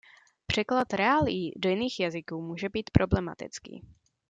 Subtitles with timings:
[0.47, 3.81] Překlad reálií do jiných jazyků může být problematický.